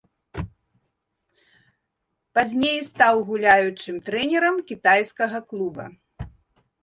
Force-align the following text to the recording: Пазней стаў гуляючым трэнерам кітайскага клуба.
Пазней 2.37 2.79
стаў 2.91 3.15
гуляючым 3.29 3.95
трэнерам 4.07 4.55
кітайскага 4.71 5.37
клуба. 5.53 5.85